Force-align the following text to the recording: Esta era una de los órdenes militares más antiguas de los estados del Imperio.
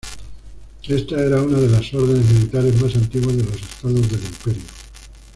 Esta 0.87 1.21
era 1.21 1.43
una 1.43 1.59
de 1.59 1.67
los 1.69 1.93
órdenes 1.93 2.25
militares 2.31 2.81
más 2.81 2.95
antiguas 2.95 3.37
de 3.37 3.43
los 3.43 3.53
estados 3.61 4.09
del 4.09 4.19
Imperio. 4.23 4.63